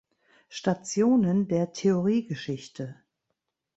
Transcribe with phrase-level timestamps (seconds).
[0.49, 2.97] Stationen der Theoriegeschichte“.